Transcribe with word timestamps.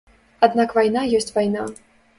Аднак 0.47 0.73
вайна 0.79 1.05
ёсць 1.21 1.31
вайна. 1.37 1.73